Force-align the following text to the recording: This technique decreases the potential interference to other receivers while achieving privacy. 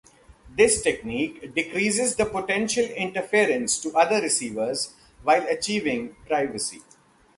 This 0.49 0.81
technique 0.81 1.53
decreases 1.53 2.15
the 2.15 2.25
potential 2.25 2.85
interference 2.85 3.79
to 3.83 3.95
other 3.95 4.19
receivers 4.19 4.95
while 5.21 5.45
achieving 5.47 6.15
privacy. 6.25 6.81